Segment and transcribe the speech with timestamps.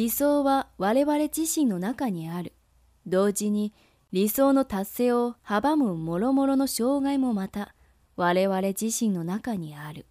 [0.00, 2.54] 理想は我々自身の中にある。
[3.06, 3.74] 同時に
[4.12, 7.74] 理想の達成を阻む諸々の障害もまた
[8.16, 10.06] 我々自身の中にある。